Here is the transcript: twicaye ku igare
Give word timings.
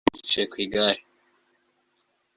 twicaye 0.17 0.45
ku 0.51 0.57
igare 0.65 1.01